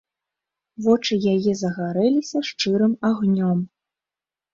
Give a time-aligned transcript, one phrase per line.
[0.85, 3.61] Вочы яе загарэліся шчырым агнём.